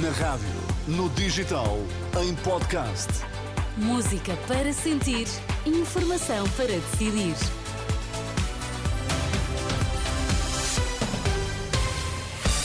[0.00, 0.48] Na rádio,
[0.88, 1.76] no digital,
[2.22, 3.08] em podcast.
[3.76, 5.26] Música para sentir,
[5.66, 7.34] informação para decidir.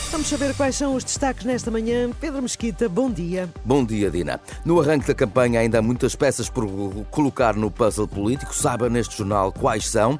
[0.09, 2.09] Vamos saber quais são os destaques nesta manhã.
[2.17, 3.49] Pedro Mesquita, bom dia.
[3.65, 4.39] Bom dia, Dina.
[4.63, 6.65] No arranque da campanha ainda há muitas peças por
[7.11, 8.55] colocar no puzzle político.
[8.55, 10.17] Saiba neste jornal quais são.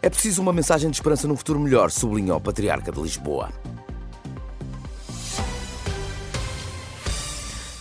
[0.00, 3.50] É preciso uma mensagem de esperança num futuro melhor, sublinhou o Patriarca de Lisboa.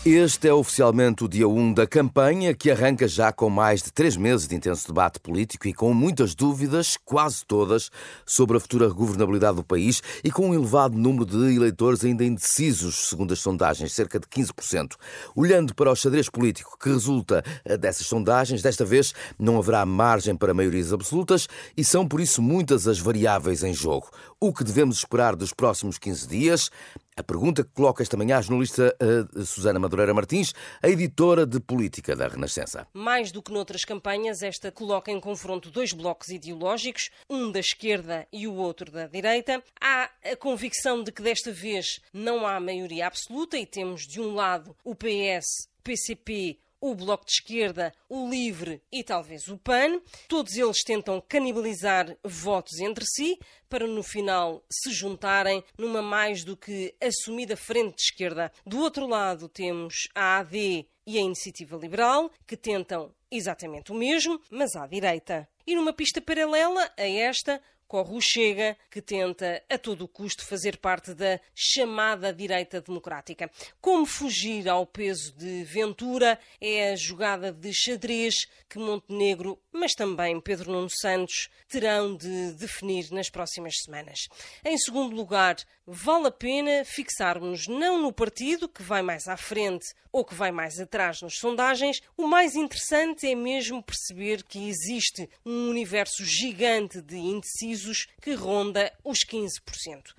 [0.08, 4.16] Este é oficialmente o dia 1 da campanha, que arranca já com mais de três
[4.16, 7.90] meses de intenso debate político e com muitas dúvidas, quase todas,
[8.23, 13.10] sobre a futura governabilidade do país e com um elevado número de eleitores ainda indecisos,
[13.10, 14.91] segundo as sondagens, cerca de 15%.
[15.36, 20.35] Olhando para o xadrez político que resulta eh, dessas sondagens, desta vez não haverá margem
[20.35, 24.12] para maiorias absolutas e são por isso muitas as variáveis em jogo.
[24.40, 26.70] O que devemos esperar dos próximos 15 dias?
[27.18, 31.62] A pergunta que coloca esta manhã a jornalista uh, Susana Madureira Martins, a editora de
[31.62, 32.85] política da Renascença.
[32.94, 38.27] Mais do que noutras campanhas, esta coloca em confronto dois blocos ideológicos, um da esquerda
[38.34, 39.63] e o outro da direita.
[39.80, 44.35] Há a convicção de que desta vez não há maioria absoluta e temos de um
[44.35, 50.01] lado o PS, PCP, o Bloco de Esquerda, o Livre e talvez o PAN.
[50.27, 56.55] Todos eles tentam canibalizar votos entre si para no final se juntarem numa mais do
[56.55, 58.51] que assumida frente de esquerda.
[58.65, 64.39] Do outro lado temos a AD e a Iniciativa Liberal, que tentam exatamente o mesmo,
[64.50, 65.47] mas à direita.
[65.67, 70.78] E numa pista paralela a esta, corre o Chega, que tenta a todo custo fazer
[70.78, 73.50] parte da chamada direita democrática.
[73.80, 80.40] Como fugir ao peso de Ventura é a jogada de xadrez que Montenegro, mas também
[80.41, 84.28] Pedro Nuno Santos, terão de definir nas próximas semanas.
[84.63, 85.56] Em segundo lugar,
[85.86, 90.52] vale a pena fixarmos não no partido que vai mais à frente ou que vai
[90.52, 97.01] mais atrás nas sondagens, o mais interessante é mesmo perceber que existe um universo gigante
[97.01, 97.75] de indecisos
[98.22, 100.13] que ronda os 15%.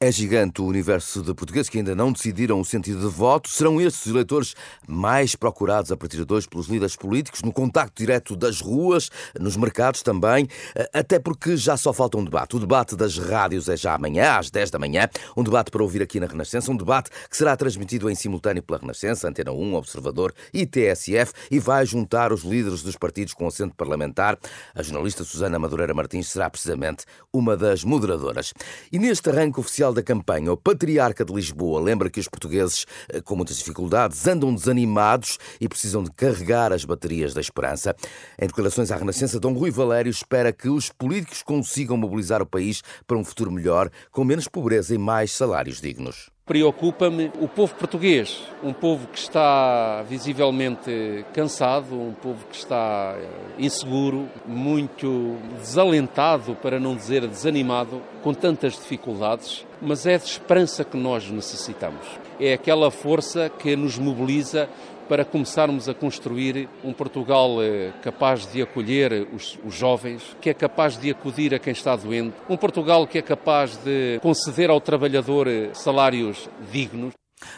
[0.00, 3.48] É gigante o universo de portugueses que ainda não decidiram o sentido de voto.
[3.48, 4.54] Serão estes os eleitores
[4.86, 9.56] mais procurados a partir de hoje pelos líderes políticos, no contacto direto das ruas, nos
[9.56, 10.48] mercados também,
[10.92, 12.54] até porque já só falta um debate.
[12.54, 16.00] O debate das rádios é já amanhã, às 10 da manhã, um debate para ouvir
[16.00, 20.32] aqui na Renascença, um debate que será transmitido em simultâneo pela Renascença, Antena 1, Observador
[20.54, 24.38] e TSF e vai juntar os líderes dos partidos com assento parlamentar.
[24.74, 28.52] A jornalista Susana Madureira Martins será precisamente uma das moderadoras.
[28.92, 32.86] E neste arranque arranque oficial da campanha, o Patriarca de Lisboa lembra que os portugueses,
[33.08, 37.96] eh, com muitas dificuldades, andam desanimados e precisam de carregar as baterias da esperança.
[38.38, 42.82] Em declarações à Renascença, Dom Rui Valério espera que os políticos consigam mobilizar o país
[43.06, 46.30] para um futuro melhor, com menos pobreza e mais salários dignos.
[46.48, 53.26] Preocupa-me o povo português, um povo que está visivelmente cansado, um povo que está eh,
[53.58, 60.96] inseguro, muito desalentado, para não dizer desanimado, com tantas dificuldades, mas é de esperança que
[60.96, 62.06] nós necessitamos.
[62.40, 64.70] É aquela força que nos mobiliza
[65.08, 70.54] para começarmos a construir um Portugal eh, capaz de acolher os, os, jovens, que é
[70.54, 74.80] capaz de acudir a quem está doente, um Portugal que é capaz de conceder ao
[74.80, 77.14] trabalhador eh, salários dignos.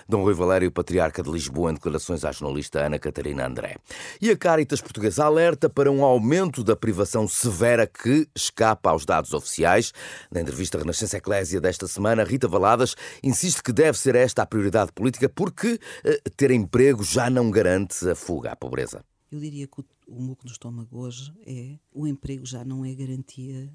[0.09, 3.77] Dom Rui Valério, patriarca de Lisboa, em declarações à jornalista Ana Catarina André.
[4.21, 9.33] E a Caritas Portuguesa alerta para um aumento da privação severa que escapa aos dados
[9.33, 9.93] oficiais.
[10.31, 14.47] Na entrevista à Renascença Eclésia desta semana, Rita Valadas insiste que deve ser esta a
[14.47, 19.05] prioridade política porque eh, ter emprego já não garante a fuga à pobreza.
[19.31, 23.73] Eu diria que o, muco no estômago hoje é o emprego já não é garantia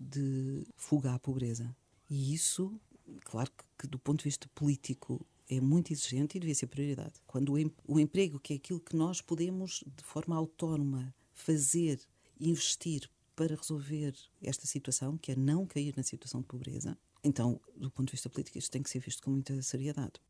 [0.00, 1.74] de fuga à pobreza.
[2.08, 2.80] E isso,
[3.24, 7.20] claro que, que do ponto de vista político é muito exigente e devia ser prioridade.
[7.26, 12.00] Quando o, em, o emprego, que é aquilo que nós podemos, de forma autónoma, fazer,
[12.40, 17.90] investir para resolver esta situação, que é não cair na situação de pobreza, então, do
[17.90, 20.20] ponto de vista político, isto tem que ser visto com muita seriedade.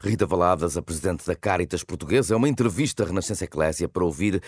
[0.00, 4.36] Rita Valadas, a presidente da Caritas Portuguesa, é uma entrevista à Renascença Eclésia para ouvir
[4.36, 4.40] uh,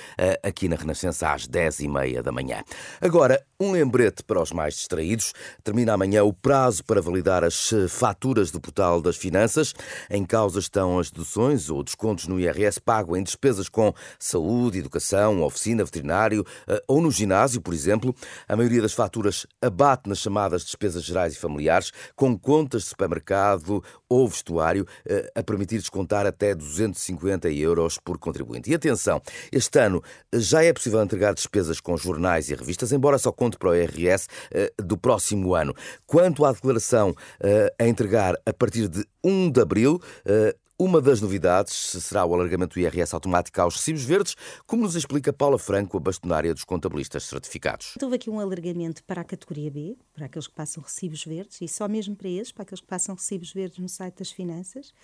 [0.43, 2.63] aqui na Renascença às 10h30 da manhã.
[3.01, 5.33] Agora, um lembrete para os mais distraídos.
[5.65, 9.75] Termina amanhã o prazo para validar as eh, faturas do portal das finanças.
[10.09, 15.43] Em causa estão as deduções ou descontos no IRS pago em despesas com saúde, educação,
[15.43, 18.15] oficina, veterinário uh, ou no ginásio, por exemplo.
[18.49, 23.83] A maioria das faturas abate nas chamadas despesas gerais e familiares, com contas de supermercado
[24.09, 24.87] ou vestuário.
[25.35, 28.70] A permitir descontar até 250 euros por contribuinte.
[28.70, 29.20] E atenção,
[29.53, 33.70] este ano já é possível entregar despesas com jornais e revistas, embora só conte para
[33.70, 35.75] o IRS eh, do próximo ano.
[36.06, 41.21] Quanto à declaração eh, a entregar a partir de 1 de abril, eh, Uma das
[41.21, 45.97] novidades será o alargamento do IRS automático aos recibos verdes, como nos explica Paula Franco,
[45.97, 47.95] a bastonária dos contabilistas certificados.
[48.01, 51.67] Houve aqui um alargamento para a categoria B, para aqueles que passam recibos verdes, e
[51.67, 54.95] só mesmo para eles, para aqueles que passam recibos verdes no site das finanças,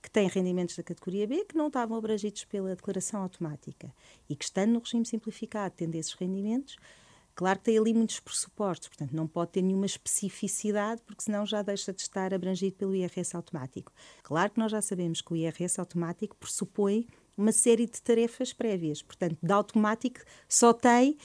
[0.00, 3.92] que têm rendimentos da categoria B que não estavam abrangidos pela declaração automática
[4.30, 6.78] e que, estando no regime simplificado, tendo esses rendimentos,
[7.38, 11.62] Claro que tem ali muitos pressupostos, portanto não pode ter nenhuma especificidade, porque senão já
[11.62, 13.92] deixa de estar abrangido pelo IRS automático.
[14.24, 17.06] Claro que nós já sabemos que o IRS automático pressupõe
[17.36, 19.02] uma série de tarefas prévias.
[19.02, 20.18] Portanto, de automático
[20.48, 21.16] só tem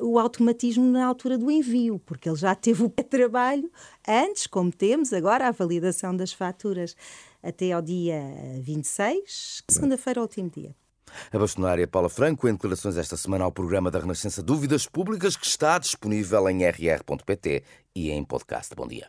[0.00, 3.68] uh, o automatismo na altura do envio, porque ele já teve o trabalho
[4.06, 6.94] antes, como temos agora a validação das faturas
[7.42, 8.22] até ao dia
[8.62, 10.76] 26, segunda-feira, último dia.
[11.32, 15.46] A bastonária Paula Franco, em declarações esta semana ao programa da Renascença Dúvidas Públicas, que
[15.46, 17.62] está disponível em rr.pt
[17.94, 18.74] e em podcast.
[18.74, 19.06] Bom dia.